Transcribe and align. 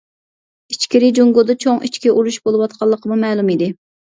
ئىچكىرى 0.75 1.11
جۇڭگودا 1.19 1.57
چوڭ 1.65 1.79
ئىچكى 1.89 2.15
ئۇرۇش 2.15 2.41
بولۇۋاتقانلىقىمۇ 2.49 3.21
مەلۇم 3.27 3.57
ئىدى. 3.57 3.71